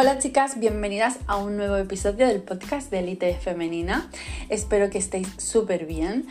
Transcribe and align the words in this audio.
Hola 0.00 0.18
chicas, 0.18 0.58
bienvenidas 0.58 1.18
a 1.26 1.36
un 1.36 1.58
nuevo 1.58 1.76
episodio 1.76 2.26
del 2.26 2.40
podcast 2.40 2.90
de 2.90 3.00
Elite 3.00 3.34
Femenina. 3.34 4.08
Espero 4.48 4.88
que 4.88 4.96
estéis 4.96 5.28
súper 5.36 5.84
bien. 5.84 6.26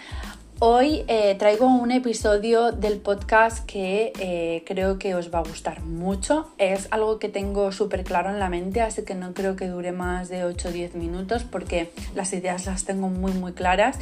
Hoy 0.57 1.03
eh, 1.07 1.35
traigo 1.37 1.67
un 1.67 1.91
episodio 1.91 2.71
del 2.71 2.97
podcast 2.97 3.63
que 3.67 4.11
eh, 4.19 4.63
creo 4.65 4.97
que 4.97 5.13
os 5.13 5.31
va 5.31 5.37
a 5.37 5.43
gustar 5.43 5.83
mucho. 5.83 6.49
Es 6.57 6.87
algo 6.89 7.19
que 7.19 7.29
tengo 7.29 7.71
súper 7.71 8.03
claro 8.03 8.31
en 8.31 8.39
la 8.39 8.49
mente, 8.49 8.81
así 8.81 9.03
que 9.03 9.13
no 9.13 9.35
creo 9.35 9.55
que 9.55 9.67
dure 9.67 9.91
más 9.91 10.29
de 10.29 10.45
8 10.45 10.69
o 10.69 10.71
10 10.71 10.95
minutos 10.95 11.43
porque 11.43 11.91
las 12.15 12.33
ideas 12.33 12.65
las 12.65 12.85
tengo 12.85 13.09
muy 13.09 13.33
muy 13.33 13.53
claras. 13.53 13.99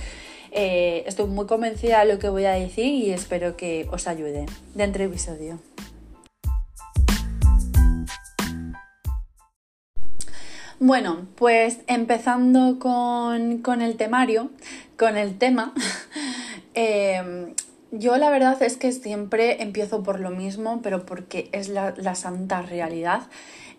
Eh, 0.53 1.03
estoy 1.07 1.27
muy 1.27 1.45
convencida 1.45 2.05
de 2.05 2.13
lo 2.13 2.19
que 2.19 2.29
voy 2.29 2.45
a 2.45 2.51
decir 2.51 2.85
y 2.85 3.11
espero 3.11 3.57
que 3.57 3.85
os 3.91 4.07
ayude. 4.07 4.45
Dentro 4.75 5.03
episodio. 5.03 5.59
Bueno, 10.79 11.25
pues 11.35 11.79
empezando 11.87 12.77
con, 12.77 13.81
el 13.81 13.97
temario, 13.97 14.51
con 14.95 15.17
el 15.17 15.39
tema, 15.39 15.73
em, 16.75 17.55
yo 17.91 18.17
la 18.17 18.29
verdad 18.29 18.61
es 18.61 18.77
que 18.77 18.91
siempre 18.91 19.63
empiezo 19.63 20.03
por 20.03 20.19
lo 20.19 20.29
mismo, 20.29 20.81
pero 20.83 21.03
porque 21.03 21.49
es 21.51 21.69
la, 21.69 22.13
santa 22.13 22.61
realidad. 22.61 23.23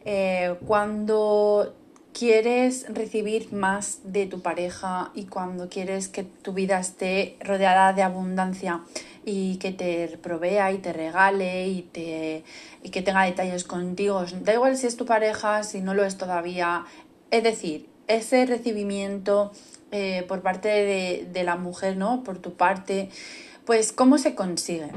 Eh, 0.05 0.57
cuando 0.67 1.77
quieres 2.13 2.87
recibir 2.89 3.53
más 3.53 4.01
de 4.05 4.27
tu 4.27 4.41
pareja 4.41 5.11
y 5.15 5.25
cuando 5.25 5.69
quieres 5.69 6.09
que 6.09 6.25
tu 6.25 6.53
vida 6.53 6.79
esté 6.81 7.37
rodeada 7.41 7.93
de 7.93 8.03
abundancia 8.03 8.83
y 9.25 9.57
que 9.57 9.73
te 9.73 10.19
provea 10.19 10.73
y 10.73 10.79
te 10.79 10.93
regale 10.93 11.69
y, 11.69 11.83
te, 11.83 12.45
y 12.83 12.91
que 12.91 13.03
tenga 13.03 13.25
detalles 13.25 13.65
contigo, 13.65 14.25
da 14.43 14.55
igual 14.55 14.77
si 14.77 14.87
es 14.87 14.97
tu 14.97 15.07
pareja, 15.07 15.63
si 15.63 15.81
no 15.81 15.95
lo 15.95 16.05
es 16.05 16.17
todavía, 16.17 16.85
es 17.31 17.43
decir, 17.43 17.87
ese 18.07 18.47
recibimiento 18.47 19.53
eh, 19.93 20.25
por 20.27 20.41
parte 20.41 20.69
de, 20.69 21.29
de 21.31 21.45
la 21.45 21.57
mujer, 21.57 21.97
¿no? 21.97 22.25
Por 22.25 22.39
tu 22.39 22.55
parte, 22.55 23.11
pues 23.67 23.93
¿cómo 23.93 24.17
se 24.19 24.35
consigue? 24.35 24.89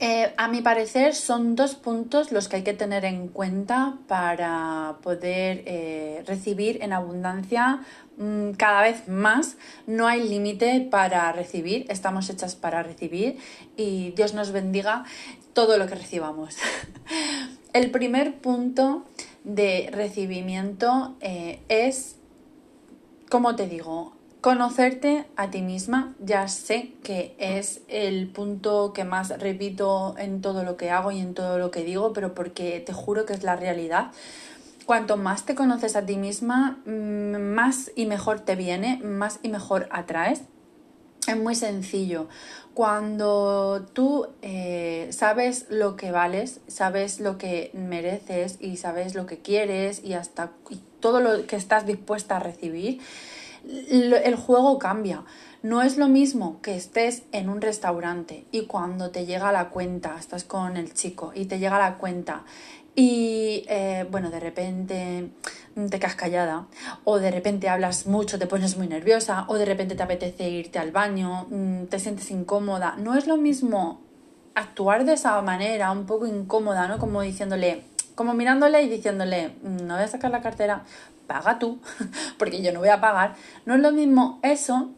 Eh, 0.00 0.34
a 0.36 0.48
mi 0.48 0.60
parecer 0.60 1.14
son 1.14 1.54
dos 1.54 1.76
puntos 1.76 2.32
los 2.32 2.48
que 2.48 2.56
hay 2.56 2.62
que 2.62 2.74
tener 2.74 3.04
en 3.04 3.28
cuenta 3.28 3.98
para 4.08 4.96
poder 5.02 5.62
eh, 5.66 6.24
recibir 6.26 6.82
en 6.82 6.92
abundancia 6.92 7.80
mm, 8.18 8.52
cada 8.52 8.82
vez 8.82 9.08
más. 9.08 9.56
No 9.86 10.08
hay 10.08 10.28
límite 10.28 10.80
para 10.90 11.30
recibir, 11.32 11.86
estamos 11.88 12.28
hechas 12.28 12.56
para 12.56 12.82
recibir 12.82 13.38
y 13.76 14.10
Dios 14.16 14.34
nos 14.34 14.50
bendiga 14.50 15.04
todo 15.52 15.78
lo 15.78 15.86
que 15.86 15.94
recibamos. 15.94 16.56
El 17.72 17.90
primer 17.90 18.38
punto 18.38 19.04
de 19.44 19.90
recibimiento 19.92 21.16
eh, 21.20 21.60
es, 21.68 22.16
como 23.30 23.54
te 23.54 23.68
digo, 23.68 24.16
Conocerte 24.44 25.24
a 25.36 25.50
ti 25.50 25.62
misma, 25.62 26.14
ya 26.18 26.48
sé 26.48 26.92
que 27.02 27.34
es 27.38 27.80
el 27.88 28.28
punto 28.28 28.92
que 28.92 29.02
más 29.02 29.30
repito 29.40 30.16
en 30.18 30.42
todo 30.42 30.64
lo 30.64 30.76
que 30.76 30.90
hago 30.90 31.10
y 31.12 31.18
en 31.18 31.32
todo 31.32 31.56
lo 31.56 31.70
que 31.70 31.82
digo, 31.82 32.12
pero 32.12 32.34
porque 32.34 32.78
te 32.84 32.92
juro 32.92 33.24
que 33.24 33.32
es 33.32 33.42
la 33.42 33.56
realidad. 33.56 34.12
Cuanto 34.84 35.16
más 35.16 35.46
te 35.46 35.54
conoces 35.54 35.96
a 35.96 36.04
ti 36.04 36.18
misma, 36.18 36.78
mm, 36.84 37.54
más 37.54 37.90
y 37.96 38.04
mejor 38.04 38.40
te 38.40 38.54
viene, 38.54 39.00
más 39.02 39.40
y 39.42 39.48
mejor 39.48 39.88
atraes. 39.90 40.42
Es 41.26 41.38
muy 41.38 41.54
sencillo. 41.54 42.28
Cuando 42.74 43.86
tú 43.94 44.26
eh, 44.42 45.08
sabes 45.10 45.64
lo 45.70 45.96
que 45.96 46.10
vales, 46.10 46.60
sabes 46.66 47.18
lo 47.18 47.38
que 47.38 47.70
mereces 47.72 48.58
y 48.60 48.76
sabes 48.76 49.14
lo 49.14 49.24
que 49.24 49.38
quieres 49.38 50.04
y 50.04 50.12
hasta 50.12 50.50
todo 51.00 51.20
lo 51.20 51.46
que 51.46 51.56
estás 51.56 51.86
dispuesta 51.86 52.36
a 52.36 52.40
recibir, 52.40 53.00
el 53.66 54.36
juego 54.36 54.78
cambia. 54.78 55.24
No 55.62 55.80
es 55.80 55.96
lo 55.96 56.08
mismo 56.08 56.60
que 56.60 56.76
estés 56.76 57.22
en 57.32 57.48
un 57.48 57.62
restaurante 57.62 58.44
y 58.52 58.66
cuando 58.66 59.10
te 59.10 59.24
llega 59.24 59.50
la 59.50 59.70
cuenta, 59.70 60.16
estás 60.18 60.44
con 60.44 60.76
el 60.76 60.92
chico 60.92 61.32
y 61.34 61.46
te 61.46 61.58
llega 61.58 61.78
la 61.78 61.96
cuenta 61.96 62.44
y 62.94 63.64
eh, 63.68 64.06
bueno, 64.10 64.30
de 64.30 64.40
repente 64.40 65.30
te 65.74 65.98
quedas 65.98 66.14
callada 66.14 66.66
o 67.04 67.18
de 67.18 67.30
repente 67.30 67.68
hablas 67.68 68.06
mucho, 68.06 68.38
te 68.38 68.46
pones 68.46 68.76
muy 68.76 68.86
nerviosa 68.86 69.46
o 69.48 69.54
de 69.54 69.64
repente 69.64 69.94
te 69.94 70.02
apetece 70.02 70.48
irte 70.48 70.78
al 70.78 70.92
baño, 70.92 71.46
mm, 71.50 71.84
te 71.86 71.98
sientes 71.98 72.30
incómoda. 72.30 72.96
No 72.98 73.16
es 73.16 73.26
lo 73.26 73.36
mismo 73.36 74.00
actuar 74.54 75.04
de 75.04 75.14
esa 75.14 75.40
manera, 75.42 75.90
un 75.90 76.06
poco 76.06 76.26
incómoda, 76.26 76.86
¿no? 76.86 76.98
Como 76.98 77.22
diciéndole, 77.22 77.84
como 78.14 78.34
mirándole 78.34 78.82
y 78.82 78.88
diciéndole, 78.88 79.48
mm, 79.62 79.86
no 79.86 79.94
voy 79.94 80.04
a 80.04 80.08
sacar 80.08 80.30
la 80.30 80.42
cartera, 80.42 80.84
paga 81.26 81.58
tú, 81.58 81.78
porque 82.38 82.62
yo 82.62 82.72
no 82.72 82.80
voy 82.80 82.90
a 82.90 83.00
pagar. 83.00 83.34
No 83.66 83.74
es 83.74 83.80
lo 83.80 83.92
mismo 83.92 84.38
eso 84.42 84.90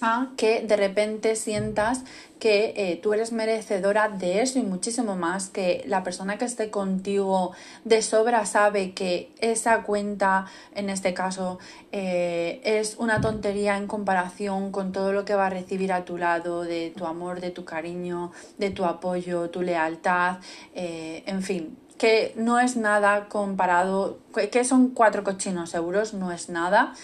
a 0.00 0.28
que 0.36 0.62
de 0.62 0.76
repente 0.76 1.36
sientas 1.36 2.02
que 2.38 2.74
eh, 2.76 3.00
tú 3.02 3.14
eres 3.14 3.32
merecedora 3.32 4.08
de 4.08 4.42
eso 4.42 4.58
y 4.58 4.62
muchísimo 4.62 5.16
más, 5.16 5.48
que 5.48 5.82
la 5.86 6.02
persona 6.02 6.36
que 6.36 6.44
esté 6.44 6.70
contigo 6.70 7.52
de 7.84 8.02
sobra 8.02 8.44
sabe 8.44 8.92
que 8.92 9.30
esa 9.40 9.82
cuenta, 9.82 10.46
en 10.74 10.90
este 10.90 11.14
caso, 11.14 11.58
eh, 11.90 12.60
es 12.64 12.96
una 12.98 13.22
tontería 13.22 13.78
en 13.78 13.86
comparación 13.86 14.72
con 14.72 14.92
todo 14.92 15.12
lo 15.12 15.24
que 15.24 15.34
va 15.34 15.46
a 15.46 15.50
recibir 15.50 15.92
a 15.92 16.04
tu 16.04 16.18
lado, 16.18 16.64
de 16.64 16.92
tu 16.94 17.06
amor, 17.06 17.40
de 17.40 17.50
tu 17.50 17.64
cariño, 17.64 18.32
de 18.58 18.70
tu 18.70 18.84
apoyo, 18.84 19.48
tu 19.48 19.62
lealtad, 19.62 20.36
eh, 20.74 21.22
en 21.26 21.42
fin, 21.42 21.78
que 21.98 22.32
no 22.36 22.58
es 22.58 22.76
nada 22.76 23.28
comparado, 23.28 24.18
que 24.50 24.64
son 24.64 24.88
cuatro 24.88 25.24
cochinos 25.24 25.74
euros, 25.74 26.14
no 26.14 26.32
es 26.32 26.48
nada. 26.48 26.94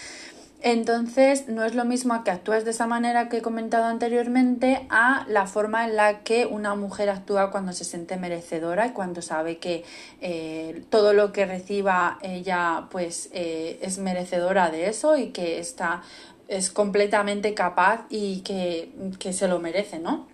Entonces, 0.63 1.49
no 1.49 1.65
es 1.65 1.75
lo 1.75 1.87
mismo 1.87 2.23
que 2.23 2.31
actúes 2.31 2.67
de 2.67 2.73
esa 2.73 2.87
manera 2.87 3.31
que 3.31 3.39
he 3.39 3.43
comentado 3.43 3.85
anteriormente 3.85 4.87
a 4.91 5.25
la 5.27 5.47
forma 5.47 5.87
en 5.87 5.97
la 5.97 6.21
que 6.21 6.45
una 6.45 6.75
mujer 6.75 7.09
actúa 7.09 7.51
cuando 7.51 7.73
se 7.73 7.85
siente 7.85 8.19
merecedora 8.19 8.89
y 8.89 8.91
cuando 8.91 9.23
sabe 9.23 9.57
que 9.57 9.85
eh, 10.21 10.85
todo 10.91 11.15
lo 11.15 11.33
que 11.33 11.47
reciba 11.47 12.19
ella 12.21 12.89
pues 12.91 13.31
eh, 13.33 13.79
es 13.81 13.99
merecedora 13.99 14.71
de 14.71 14.89
eso 14.89 15.17
y 15.17 15.29
que 15.29 15.61
está 15.61 16.03
es 16.49 16.71
completamente 16.71 17.55
capaz 17.55 18.07
y 18.11 18.41
que, 18.41 18.93
que 19.21 19.33
se 19.33 19.47
lo 19.47 19.61
merece, 19.61 20.01
¿no? 20.01 20.27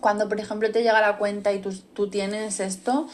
Cuando, 0.00 0.28
por 0.28 0.40
ejemplo, 0.40 0.70
te 0.72 0.82
llega 0.82 1.00
la 1.00 1.16
cuenta 1.16 1.52
y 1.52 1.60
tú, 1.60 1.72
tú 1.94 2.10
tienes 2.10 2.58
esto, 2.58 3.06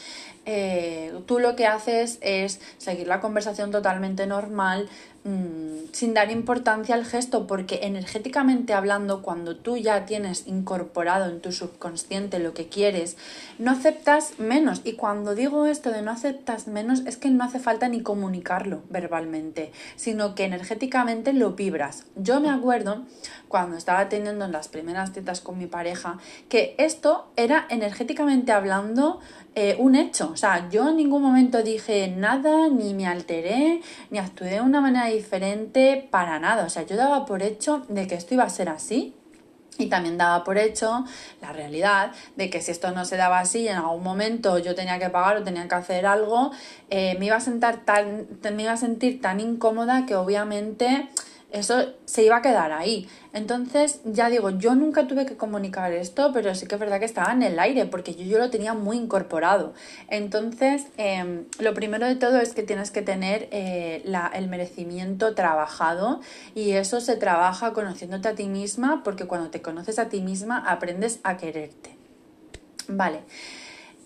eh, 0.45 1.13
tú 1.25 1.39
lo 1.39 1.55
que 1.55 1.67
haces 1.67 2.17
es 2.21 2.59
seguir 2.77 3.07
la 3.07 3.21
conversación 3.21 3.71
totalmente 3.71 4.27
normal, 4.27 4.89
Mm, 5.25 5.93
sin 5.93 6.13
dar 6.13 6.31
importancia 6.31 6.95
al 6.95 7.05
gesto, 7.05 7.47
porque 7.47 7.79
energéticamente 7.83 8.73
hablando, 8.73 9.21
cuando 9.21 9.55
tú 9.55 9.77
ya 9.77 10.05
tienes 10.05 10.47
incorporado 10.47 11.29
en 11.29 11.39
tu 11.39 11.53
subconsciente 11.53 12.39
lo 12.39 12.53
que 12.53 12.67
quieres, 12.67 13.15
no 13.57 13.71
aceptas 13.71 14.37
menos. 14.37 14.81
Y 14.83 14.93
cuando 14.93 15.33
digo 15.33 15.65
esto 15.65 15.91
de 15.91 16.01
no 16.01 16.11
aceptas 16.11 16.67
menos, 16.67 17.03
es 17.05 17.15
que 17.15 17.29
no 17.29 17.45
hace 17.45 17.59
falta 17.59 17.87
ni 17.87 18.01
comunicarlo 18.01 18.81
verbalmente, 18.89 19.71
sino 19.95 20.35
que 20.35 20.43
energéticamente 20.43 21.31
lo 21.31 21.51
vibras. 21.51 22.03
Yo 22.17 22.41
me 22.41 22.49
acuerdo 22.49 23.03
cuando 23.47 23.77
estaba 23.77 24.09
teniendo 24.09 24.45
las 24.49 24.67
primeras 24.67 25.13
citas 25.13 25.39
con 25.39 25.57
mi 25.57 25.67
pareja, 25.67 26.17
que 26.49 26.75
esto 26.77 27.31
era 27.37 27.65
energéticamente 27.69 28.51
hablando 28.51 29.21
eh, 29.55 29.75
un 29.79 29.95
hecho. 29.95 30.31
O 30.31 30.37
sea, 30.37 30.69
yo 30.69 30.89
en 30.89 30.97
ningún 30.97 31.21
momento 31.21 31.61
dije 31.61 32.07
nada, 32.07 32.69
ni 32.69 32.93
me 32.93 33.05
alteré, 33.05 33.81
ni 34.09 34.17
actué 34.17 34.49
de 34.49 34.61
una 34.61 34.81
manera 34.81 35.05
diferente 35.07 36.07
para 36.09 36.39
nada. 36.39 36.65
O 36.65 36.69
sea, 36.69 36.83
yo 36.83 36.95
daba 36.95 37.25
por 37.25 37.43
hecho 37.43 37.85
de 37.87 38.07
que 38.07 38.15
esto 38.15 38.33
iba 38.33 38.43
a 38.43 38.49
ser 38.49 38.69
así. 38.69 39.15
Y 39.79 39.87
también 39.87 40.19
daba 40.19 40.43
por 40.43 40.59
hecho 40.59 41.03
la 41.41 41.51
realidad 41.51 42.11
de 42.35 42.49
que 42.51 42.61
si 42.61 42.69
esto 42.69 42.91
no 42.91 43.05
se 43.05 43.17
daba 43.17 43.39
así, 43.39 43.67
en 43.67 43.77
algún 43.77 44.03
momento 44.03 44.59
yo 44.59 44.75
tenía 44.75 44.99
que 44.99 45.09
pagar 45.09 45.37
o 45.37 45.43
tenía 45.43 45.67
que 45.67 45.75
hacer 45.75 46.05
algo, 46.05 46.51
eh, 46.91 47.15
me, 47.19 47.25
iba 47.25 47.37
a 47.37 47.41
sentar 47.41 47.83
tan, 47.83 48.27
me 48.53 48.63
iba 48.63 48.73
a 48.73 48.77
sentir 48.77 49.19
tan 49.19 49.39
incómoda 49.39 50.05
que 50.05 50.15
obviamente 50.15 51.09
eso 51.53 51.93
se 52.05 52.23
iba 52.23 52.37
a 52.37 52.41
quedar 52.41 52.71
ahí. 52.71 53.07
Entonces, 53.31 54.01
ya 54.03 54.29
digo, 54.29 54.49
yo 54.49 54.73
nunca 54.73 55.07
tuve 55.07 55.25
que 55.27 55.37
comunicar 55.37 55.93
esto, 55.93 56.31
pero 56.33 56.53
sí 56.55 56.65
que 56.65 56.75
es 56.75 56.81
verdad 56.81 56.99
que 56.99 57.05
estaba 57.05 57.31
en 57.31 57.43
el 57.43 57.59
aire, 57.59 57.85
porque 57.85 58.15
yo, 58.15 58.25
yo 58.25 58.39
lo 58.39 58.49
tenía 58.49 58.73
muy 58.73 58.97
incorporado. 58.97 59.73
Entonces, 60.09 60.87
em, 60.97 61.45
lo 61.59 61.75
primero 61.75 62.07
de 62.07 62.15
todo 62.15 62.39
es 62.39 62.53
que 62.53 62.63
tienes 62.63 62.89
que 62.89 63.03
tener 63.03 63.49
eh, 63.51 64.03
el 64.33 64.47
merecimiento 64.47 65.35
trabajado 65.35 66.21
y 66.55 66.71
eso 66.71 66.99
se 66.99 67.17
trabaja 67.17 67.71
conociéndote 67.73 68.27
a 68.29 68.35
ti 68.35 68.47
misma, 68.47 69.03
porque 69.03 69.25
cuando 69.25 69.51
te 69.51 69.61
conoces 69.61 69.99
a 69.99 70.09
ti 70.09 70.21
misma 70.21 70.57
aprendes 70.57 71.19
a 71.23 71.37
quererte. 71.37 71.95
Vale. 72.87 73.21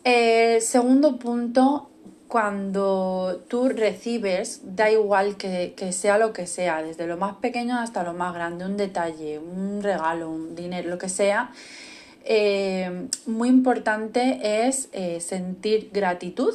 Eh, 0.03 0.59
segundo 0.61 1.17
punto, 1.17 1.89
cuando 2.27 3.43
tú 3.47 3.69
recibes, 3.69 4.61
da 4.75 4.91
igual 4.91 5.37
que, 5.37 5.73
sea 5.91 6.17
lo 6.17 6.33
que 6.33 6.45
sea, 6.45 6.83
desde 6.83 7.07
lo 7.07 7.17
más 7.17 7.37
pequeño 7.37 7.79
hasta 7.79 8.03
lo 8.03 8.13
más 8.13 8.33
grande, 8.33 8.65
un 8.65 8.77
detalle, 8.77 9.39
un 9.39 9.81
regalo, 9.81 10.29
un 10.29 10.55
dinero, 10.55 10.89
lo 10.89 10.97
que 10.97 11.09
sea, 11.09 11.51
eh, 12.25 13.07
muy 13.25 13.47
importante 13.47 14.67
es 14.67 14.89
eh, 14.91 15.21
sentir 15.21 15.89
gratitud, 15.93 16.53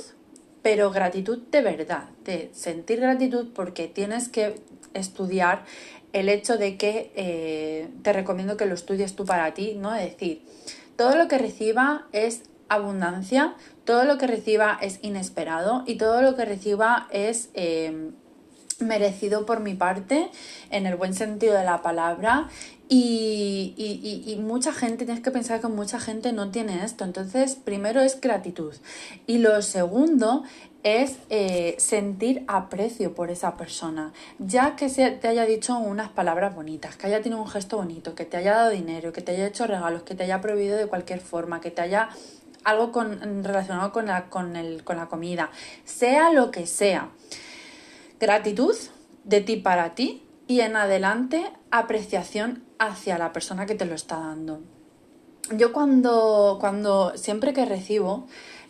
pero 0.60 0.90
gratitud 0.90 1.38
de 1.50 1.62
verdad, 1.62 2.04
de 2.24 2.50
sentir 2.52 3.00
gratitud 3.00 3.48
porque 3.54 3.88
tienes 3.88 4.28
que 4.28 4.60
estudiar 4.92 5.64
el 6.12 6.28
hecho 6.28 6.58
de 6.58 6.76
que 6.76 7.10
eh, 7.16 7.88
te 8.02 8.12
recomiendo 8.12 8.58
que 8.58 8.66
lo 8.66 8.74
estudies 8.74 9.16
tú 9.16 9.24
para 9.24 9.54
ti, 9.54 9.74
¿no? 9.74 9.94
Es 9.94 10.12
decir, 10.12 10.42
todo 10.96 11.16
lo 11.16 11.26
que 11.26 11.38
reciba 11.38 12.06
es 12.12 12.42
abundancia, 12.74 13.54
todo 13.84 14.04
lo 14.04 14.18
que 14.18 14.26
reciba 14.26 14.78
es 14.80 14.98
inesperado 15.02 15.84
y 15.86 15.96
todo 15.96 16.22
lo 16.22 16.36
que 16.36 16.44
reciba 16.44 17.08
es 17.10 17.50
eh, 17.54 18.10
merecido 18.82 19.46
por 19.46 19.60
mi 19.60 19.74
parte, 19.74 20.30
en 20.70 20.86
el 20.86 20.96
buen 20.96 21.14
sentido 21.14 21.54
de 21.54 21.64
la 21.64 21.82
palabra. 21.82 22.48
Y, 22.88 23.74
y, 24.26 24.36
mucha 24.36 24.70
gente, 24.70 25.06
tienes 25.06 25.22
que 25.22 25.30
pensar 25.30 25.62
que 25.62 25.68
mucha 25.68 25.98
gente 25.98 26.32
no 26.34 26.50
tiene 26.50 26.84
esto. 26.84 27.04
Entonces, 27.04 27.56
primero 27.56 28.02
es 28.02 28.20
gratitud. 28.20 28.74
Y 29.26 29.38
lo 29.38 29.62
segundo 29.62 30.42
es 30.82 31.16
eh, 31.30 31.74
sentir 31.78 32.44
aprecio 32.48 33.14
por 33.14 33.30
esa 33.30 33.56
persona. 33.56 34.12
Ya 34.38 34.76
que 34.76 34.90
se 34.90 35.10
te 35.10 35.28
haya 35.28 35.46
dicho 35.46 35.78
unas 35.78 36.10
palabras 36.10 36.54
bonitas, 36.54 36.96
que 36.96 37.06
haya 37.06 37.22
tenido 37.22 37.40
un 37.40 37.48
gesto 37.48 37.78
bonito, 37.78 38.14
que 38.14 38.26
te 38.26 38.36
haya 38.36 38.56
dado 38.56 38.70
dinero, 38.70 39.10
que 39.14 39.22
te 39.22 39.32
haya 39.32 39.46
hecho 39.46 39.66
regalos, 39.66 40.02
que 40.02 40.14
te 40.14 40.24
haya 40.24 40.42
prohibido 40.42 40.76
de 40.76 40.86
cualquier 40.86 41.20
forma, 41.20 41.62
que 41.62 41.70
te 41.70 41.80
haya 41.80 42.10
algo 42.64 42.92
con, 42.92 43.44
relacionado 43.44 43.92
con 43.92 44.06
la, 44.06 44.30
con, 44.30 44.56
el, 44.56 44.84
con 44.84 44.96
la 44.96 45.08
comida, 45.08 45.50
sea 45.84 46.32
lo 46.32 46.50
que 46.50 46.66
sea. 46.66 47.10
Gratitud 48.20 48.76
de 49.24 49.40
ti 49.40 49.56
para 49.56 49.94
ti 49.94 50.24
y 50.46 50.60
en 50.60 50.76
adelante 50.76 51.50
apreciación 51.70 52.64
hacia 52.78 53.18
la 53.18 53.32
persona 53.32 53.66
que 53.66 53.74
te 53.74 53.84
lo 53.84 53.94
está 53.94 54.18
dando. 54.18 54.60
Yo 55.50 55.72
cuando, 55.72 56.58
cuando 56.60 57.16
siempre 57.16 57.52
que 57.52 57.64
recibo, 57.64 58.26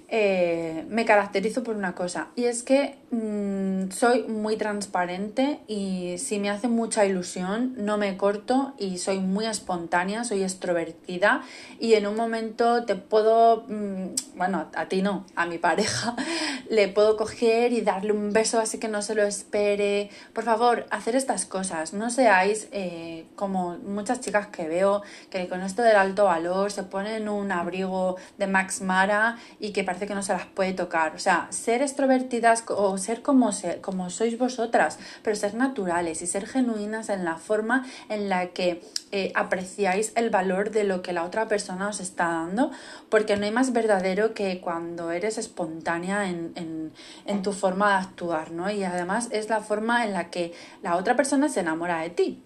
eh, 0.09 0.85
me 0.89 1.05
caracterizo 1.05 1.62
por 1.62 1.77
una 1.77 1.94
cosa 1.94 2.29
y 2.37 2.44
es 2.44 2.62
que 2.62 3.02
mm, 3.12 3.91
soy 3.91 4.25
muy 4.25 4.56
transparente 4.56 5.61
y 5.69 6.17
si 6.19 6.38
me 6.38 6.50
hace 6.50 6.67
mucha 6.67 7.05
ilusión 7.05 7.75
no 7.76 7.99
me 7.99 8.17
corto 8.17 8.75
y 8.79 8.99
soy 8.99 9.20
muy 9.20 9.47
espontánea, 9.47 10.25
soy 10.25 10.43
extrovertida 10.43 11.43
y 11.79 11.94
en 11.94 12.06
un 12.06 12.17
momento 12.17 12.85
te 12.85 12.97
puedo, 12.97 13.64
mm, 13.69 14.37
bueno, 14.37 14.69
a 14.75 14.87
ti 14.87 15.03
no, 15.03 15.25
a 15.37 15.47
mi 15.47 15.59
pareja, 15.59 16.17
le 16.70 16.88
puedo 16.88 17.17
coger 17.17 17.73
y 17.73 17.82
darle 17.82 18.12
un 18.12 18.32
beso 18.32 18.59
así 18.59 18.79
que 18.79 18.88
no 18.88 19.03
se 19.03 19.15
lo 19.15 19.23
espere. 19.23 20.11
Por 20.32 20.44
favor, 20.44 20.87
hacer 20.91 21.15
estas 21.15 21.44
cosas, 21.44 21.93
no 21.93 22.11
seáis 22.11 22.69
eh, 22.73 23.26
como 23.37 23.79
muchas 23.79 24.20
chicas 24.20 24.49
que 24.49 24.67
veo 24.67 25.03
que 25.31 25.49
con 25.49 25.62
esto 25.62 25.82
del 25.82 25.97
alto 25.97 26.25
valor 26.25 26.73
se 26.73 26.82
ponen 26.82 27.29
un 27.29 27.53
abrigo 27.53 28.17
de 28.38 28.47
Max 28.47 28.81
Mara 28.81 29.37
y 29.61 29.73
que 29.73 29.85
parece 29.85 30.06
que 30.06 30.15
no 30.15 30.23
se 30.23 30.32
las 30.32 30.47
puede 30.47 30.73
tocar. 30.73 31.15
O 31.15 31.19
sea, 31.19 31.49
ser 31.50 31.82
extrovertidas 31.82 32.65
o 32.69 32.99
ser 33.03 33.21
como, 33.21 33.51
como 33.83 34.09
sois 34.09 34.39
vosotras, 34.39 34.99
pero 35.23 35.37
ser 35.37 35.55
naturales 35.55 36.23
y 36.23 36.27
ser 36.27 36.47
genuinas 36.47 37.11
en 37.11 37.25
la 37.25 37.37
forma 37.37 37.85
en 38.09 38.31
la 38.31 38.49
que 38.49 38.83
eh, 39.11 39.33
apreciáis 39.35 40.13
el 40.17 40.31
valor 40.31 40.71
de 40.71 40.85
lo 40.85 41.03
que 41.03 41.13
la 41.13 41.25
otra 41.25 41.49
persona 41.49 41.89
os 41.89 42.01
está 42.01 42.29
dando, 42.29 42.71
porque 43.11 43.37
no 43.37 43.45
hay 43.45 43.51
más 43.51 43.73
verdadero 43.75 44.33
que 44.33 44.61
cuando 44.61 45.11
eres 45.11 45.37
espontánea 45.37 46.31
en, 46.31 46.53
en, 46.55 46.93
en 47.27 47.43
tu 47.43 47.53
forma 47.53 47.91
de 47.91 48.05
actuar, 48.07 48.53
¿no? 48.53 48.71
Y 48.71 48.85
además 48.85 49.29
es 49.33 49.51
la 49.51 49.61
forma 49.61 50.07
en 50.07 50.15
la 50.15 50.31
que 50.31 50.55
la 50.83 50.97
otra 50.97 51.17
persona 51.17 51.51
se 51.51 51.61
enamora 51.61 52.01
de 52.01 52.11
ti 52.11 52.43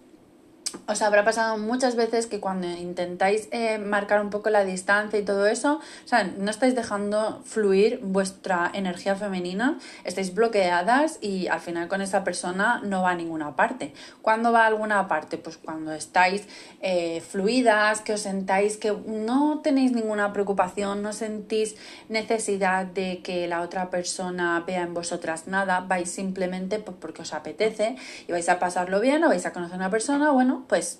os 0.87 1.01
habrá 1.01 1.23
pasado 1.23 1.57
muchas 1.57 1.95
veces 1.95 2.27
que 2.27 2.39
cuando 2.39 2.67
intentáis 2.67 3.47
eh, 3.51 3.77
marcar 3.77 4.21
un 4.21 4.29
poco 4.29 4.49
la 4.49 4.63
distancia 4.63 5.19
y 5.19 5.23
todo 5.23 5.45
eso, 5.47 5.75
o 5.75 6.07
sea, 6.07 6.23
no 6.23 6.49
estáis 6.49 6.75
dejando 6.75 7.41
fluir 7.45 7.99
vuestra 8.03 8.71
energía 8.73 9.15
femenina, 9.15 9.77
estáis 10.03 10.33
bloqueadas 10.33 11.19
y 11.21 11.47
al 11.47 11.59
final 11.59 11.87
con 11.87 12.01
esa 12.01 12.23
persona 12.23 12.81
no 12.83 13.03
va 13.03 13.11
a 13.11 13.15
ninguna 13.15 13.55
parte. 13.55 13.93
¿Cuándo 14.21 14.51
va 14.51 14.63
a 14.63 14.67
alguna 14.67 15.07
parte? 15.07 15.37
Pues 15.37 15.57
cuando 15.57 15.93
estáis 15.93 16.47
eh, 16.81 17.21
fluidas, 17.21 18.01
que 18.01 18.13
os 18.13 18.21
sentáis 18.21 18.77
que 18.77 18.91
no 18.91 19.59
tenéis 19.63 19.91
ninguna 19.91 20.33
preocupación, 20.33 21.01
no 21.01 21.13
sentís 21.13 21.75
necesidad 22.09 22.85
de 22.85 23.21
que 23.23 23.47
la 23.47 23.61
otra 23.61 23.89
persona 23.89 24.63
vea 24.65 24.83
en 24.83 24.93
vosotras 24.93 25.47
nada, 25.47 25.81
vais 25.81 26.09
simplemente 26.09 26.79
porque 26.79 27.21
os 27.21 27.33
apetece 27.33 27.95
y 28.27 28.31
vais 28.31 28.47
a 28.49 28.59
pasarlo 28.59 28.99
bien 28.99 29.23
o 29.23 29.29
vais 29.29 29.45
a 29.45 29.53
conocer 29.53 29.75
a 29.75 29.77
una 29.77 29.89
persona, 29.89 30.31
bueno, 30.31 30.56
pues, 30.67 30.99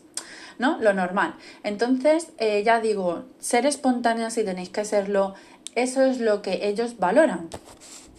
¿no? 0.59 0.79
Lo 0.79 0.93
normal. 0.93 1.35
Entonces, 1.63 2.29
eh, 2.37 2.63
ya 2.63 2.79
digo, 2.79 3.25
ser 3.39 3.65
espontáneas 3.65 4.33
si 4.33 4.43
tenéis 4.43 4.69
que 4.69 4.85
serlo, 4.85 5.35
eso 5.75 6.03
es 6.03 6.19
lo 6.19 6.41
que 6.41 6.67
ellos 6.67 6.97
valoran. 6.97 7.49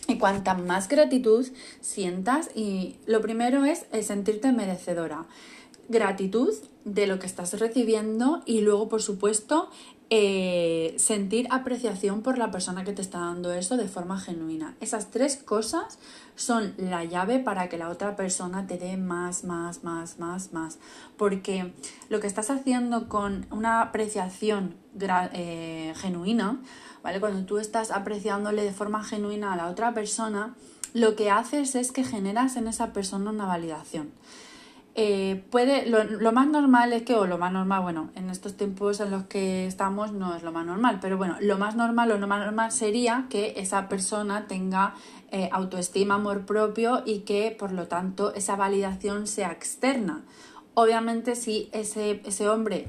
Y 0.06 0.18
cuanta 0.18 0.54
más 0.54 0.88
gratitud 0.88 1.46
sientas, 1.80 2.50
y 2.54 2.96
lo 3.06 3.20
primero 3.20 3.64
es 3.64 3.86
sentirte 4.02 4.52
merecedora. 4.52 5.26
Gratitud 5.88 6.54
de 6.84 7.06
lo 7.06 7.18
que 7.18 7.26
estás 7.26 7.58
recibiendo 7.58 8.42
y 8.46 8.60
luego, 8.60 8.88
por 8.88 9.02
supuesto, 9.02 9.70
eh, 10.10 10.94
sentir 10.96 11.46
apreciación 11.50 12.22
por 12.22 12.38
la 12.38 12.50
persona 12.50 12.82
que 12.82 12.94
te 12.94 13.02
está 13.02 13.18
dando 13.18 13.52
eso 13.52 13.76
de 13.76 13.88
forma 13.88 14.18
genuina. 14.18 14.74
Esas 14.80 15.10
tres 15.10 15.36
cosas 15.36 15.98
son 16.34 16.72
la 16.78 17.04
llave 17.04 17.38
para 17.38 17.68
que 17.68 17.76
la 17.76 17.90
otra 17.90 18.16
persona 18.16 18.66
te 18.66 18.78
dé 18.78 18.96
más, 18.96 19.44
más, 19.44 19.84
más, 19.84 20.18
más, 20.18 20.52
más. 20.52 20.78
Porque 21.18 21.74
lo 22.08 22.20
que 22.20 22.26
estás 22.26 22.48
haciendo 22.48 23.08
con 23.08 23.46
una 23.50 23.82
apreciación 23.82 24.76
eh, 24.98 25.92
genuina, 25.96 26.62
¿vale? 27.02 27.20
Cuando 27.20 27.44
tú 27.44 27.58
estás 27.58 27.90
apreciándole 27.90 28.62
de 28.62 28.72
forma 28.72 29.04
genuina 29.04 29.52
a 29.52 29.56
la 29.56 29.68
otra 29.68 29.92
persona, 29.92 30.54
lo 30.94 31.16
que 31.16 31.30
haces 31.30 31.74
es 31.74 31.92
que 31.92 32.02
generas 32.02 32.56
en 32.56 32.66
esa 32.66 32.94
persona 32.94 33.30
una 33.30 33.44
validación. 33.44 34.10
Eh, 34.94 35.44
puede, 35.50 35.86
lo, 35.86 36.32
más 36.32 36.48
normal 36.48 36.92
es 36.92 37.02
que, 37.02 37.14
o 37.14 37.26
lo 37.26 37.38
más 37.38 37.52
normal, 37.52 37.82
bueno, 37.82 38.10
en 38.16 38.30
estos 38.30 38.56
tiempos 38.56 38.98
en 38.98 39.12
los 39.12 39.24
que 39.24 39.66
estamos 39.66 40.12
no 40.12 40.34
es 40.34 40.42
lo 40.42 40.50
más 40.50 40.66
normal, 40.66 40.98
pero 41.00 41.16
bueno, 41.16 41.36
lo 41.40 41.56
más 41.56 41.76
normal 41.76 42.10
o 42.10 42.18
no 42.18 42.26
más 42.26 42.44
normal 42.44 42.72
sería 42.72 43.26
que 43.30 43.54
esa 43.58 43.88
persona 43.88 44.48
tenga 44.48 44.94
eh, 45.30 45.50
autoestima, 45.52 46.14
amor 46.14 46.46
propio 46.46 47.02
y 47.06 47.20
que 47.20 47.54
por 47.56 47.70
lo 47.70 47.86
tanto 47.86 48.34
esa 48.34 48.56
validación 48.56 49.28
sea 49.28 49.52
externa. 49.52 50.24
Obviamente 50.74 51.36
si 51.36 51.68
ese, 51.72 52.20
ese 52.24 52.48
hombre 52.48 52.88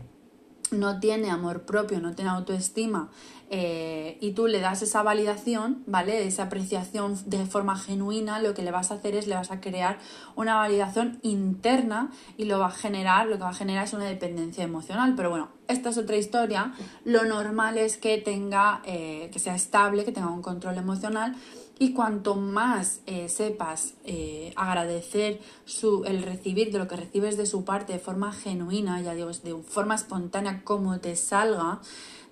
no 0.71 0.99
tiene 0.99 1.29
amor 1.29 1.63
propio, 1.63 1.99
no 1.99 2.13
tiene 2.13 2.31
autoestima 2.31 3.09
eh, 3.51 4.17
y 4.21 4.33
tú 4.33 4.45
le 4.45 4.59
das 4.59 4.83
esa 4.83 5.01
validación, 5.01 5.83
¿vale? 5.87 6.27
Esa 6.27 6.43
apreciación 6.43 7.17
de 7.25 7.45
forma 7.45 7.75
genuina, 7.75 8.39
lo 8.39 8.53
que 8.53 8.61
le 8.61 8.69
vas 8.69 8.91
a 8.91 8.95
hacer 8.95 9.15
es 9.15 9.25
le 9.25 9.33
vas 9.33 9.49
a 9.49 9.59
crear 9.59 9.97
una 10.35 10.55
validación 10.55 11.19
interna 11.23 12.11
y 12.37 12.45
lo 12.45 12.59
va 12.59 12.67
a 12.67 12.71
generar, 12.71 13.25
lo 13.25 13.37
que 13.37 13.43
va 13.43 13.49
a 13.49 13.53
generar 13.55 13.85
es 13.85 13.93
una 13.93 14.05
dependencia 14.05 14.63
emocional. 14.63 15.15
Pero 15.15 15.31
bueno, 15.31 15.49
esta 15.67 15.89
es 15.89 15.97
otra 15.97 16.15
historia. 16.15 16.73
Lo 17.05 17.25
normal 17.25 17.79
es 17.79 17.97
que 17.97 18.19
tenga, 18.19 18.81
eh, 18.85 19.29
que 19.33 19.39
sea 19.39 19.55
estable, 19.55 20.05
que 20.05 20.11
tenga 20.11 20.29
un 20.29 20.43
control 20.43 20.77
emocional 20.77 21.35
y 21.79 21.93
cuanto 21.93 22.35
más 22.35 22.99
eh, 23.05 23.29
sepas 23.29 23.95
eh, 24.03 24.51
agradecer 24.57 25.39
su, 25.63 26.03
el 26.03 26.21
recibir 26.23 26.71
de 26.73 26.77
lo 26.77 26.89
que 26.89 26.97
recibes 26.97 27.37
de 27.37 27.45
su 27.45 27.63
parte 27.63 27.93
de 27.93 27.99
forma 27.99 28.33
genuina, 28.33 29.01
ya 29.01 29.15
digo, 29.15 29.29
de 29.29 29.55
forma 29.63 29.95
espontánea, 29.95 30.61
como 30.65 30.99
te 30.99 31.15
salga, 31.15 31.79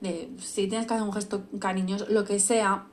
de, 0.01 0.29
si 0.37 0.67
tienes 0.67 0.85
que 0.85 0.93
hacer 0.93 1.07
un 1.07 1.13
gesto 1.13 1.43
cariñoso, 1.59 2.05
lo 2.09 2.25
que 2.25 2.41
sea, 2.41 2.87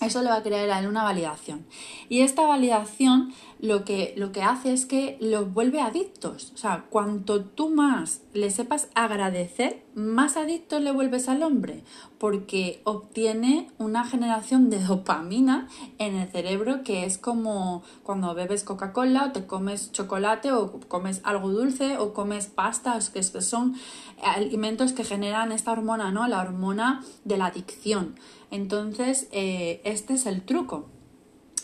eso 0.00 0.22
le 0.22 0.28
va 0.28 0.36
a 0.36 0.42
crear 0.42 0.68
a 0.68 0.80
él 0.80 0.88
una 0.88 1.04
validación. 1.04 1.64
Y 2.08 2.22
esta 2.22 2.42
validación 2.42 3.32
lo 3.60 3.84
que, 3.84 4.12
lo 4.16 4.32
que 4.32 4.42
hace 4.42 4.72
es 4.72 4.86
que 4.86 5.16
los 5.20 5.54
vuelve 5.54 5.80
adictos. 5.80 6.50
O 6.52 6.58
sea, 6.58 6.86
cuanto 6.90 7.44
tú 7.44 7.70
más 7.70 8.22
le 8.34 8.50
sepas 8.50 8.88
agradecer, 8.94 9.85
más 9.96 10.36
adicto 10.36 10.78
le 10.78 10.92
vuelves 10.92 11.26
al 11.26 11.42
hombre, 11.42 11.82
porque 12.18 12.82
obtiene 12.84 13.70
una 13.78 14.04
generación 14.04 14.68
de 14.68 14.78
dopamina 14.78 15.68
en 15.98 16.14
el 16.16 16.28
cerebro 16.28 16.82
que 16.84 17.06
es 17.06 17.16
como 17.16 17.82
cuando 18.02 18.34
bebes 18.34 18.62
Coca-Cola 18.62 19.24
o 19.24 19.32
te 19.32 19.46
comes 19.46 19.92
chocolate 19.92 20.52
o 20.52 20.80
comes 20.86 21.22
algo 21.24 21.50
dulce 21.50 21.96
o 21.96 22.12
comes 22.12 22.46
pastas, 22.46 23.08
que 23.08 23.22
son 23.22 23.74
alimentos 24.22 24.92
que 24.92 25.02
generan 25.02 25.50
esta 25.50 25.72
hormona, 25.72 26.10
¿no? 26.10 26.28
La 26.28 26.42
hormona 26.42 27.02
de 27.24 27.38
la 27.38 27.46
adicción. 27.46 28.16
Entonces, 28.50 29.28
eh, 29.32 29.80
este 29.84 30.12
es 30.14 30.26
el 30.26 30.42
truco. 30.42 30.90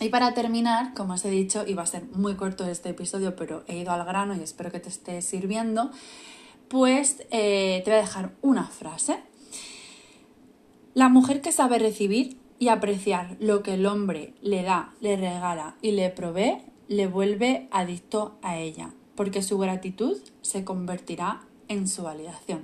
Y 0.01 0.09
para 0.09 0.33
terminar, 0.33 0.95
como 0.95 1.15
os 1.15 1.25
he 1.27 1.31
dicho, 1.31 1.65
iba 1.67 1.83
a 1.83 1.87
ser 1.87 2.05
muy 2.15 2.35
corto 2.35 2.67
este 2.67 2.89
episodio, 2.89 3.37
pero 3.37 3.63
he 3.69 3.77
ido 3.77 3.93
al 3.93 4.05
grano 4.07 4.35
y 4.35 4.41
espero 4.41 4.73
que 4.73 4.81
te 4.81 4.89
esté 4.89 5.21
sirviendo, 5.21 5.91
pues 6.73 7.23
eh, 7.31 7.83
te 7.85 7.91
voy 7.91 7.99
a 7.99 8.03
dejar 8.03 8.33
una 8.41 8.65
frase. 8.65 9.19
La 10.95 11.11
mujer 11.11 11.43
que 11.43 11.53
sabe 11.53 11.79
recibir 11.79 12.39
y 12.59 12.69
apreciar 12.69 13.37
lo 13.41 13.63
que 13.63 13.75
el 13.75 13.85
hombre 13.85 14.33
le 14.41 14.63
da, 14.63 14.95
le 15.03 15.19
regala 15.19 15.77
y 15.83 15.91
le 15.91 16.09
provee, 16.09 16.63
le 16.89 17.07
vuelve 17.09 17.69
adicto 17.73 18.39
a 18.41 18.57
ella, 18.57 18.95
porque 19.17 19.43
su 19.43 19.59
gratitud 19.59 20.17
se 20.41 20.65
convertirá 20.65 21.43
en 21.69 21.87
su 21.89 22.05
validación. 22.05 22.63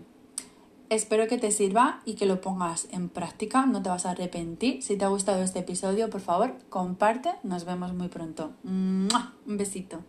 Espero 0.89 1.29
que 1.29 1.37
te 1.37 1.51
sirva 1.51 2.01
y 2.07 2.15
que 2.15 2.25
lo 2.25 2.41
pongas 2.41 2.89
en 2.91 3.11
práctica, 3.11 3.67
no 3.67 3.83
te 3.83 3.91
vas 3.91 4.07
a 4.07 4.13
arrepentir. 4.13 4.83
Si 4.83 4.97
te 4.97 5.05
ha 5.05 5.09
gustado 5.09 5.43
este 5.43 5.59
episodio, 5.59 6.09
por 6.09 6.23
favor, 6.23 6.57
comparte. 6.71 7.33
Nos 7.43 7.67
vemos 7.67 7.93
muy 7.93 8.09
pronto. 8.09 8.53
Un 8.65 9.09
besito. 9.45 10.03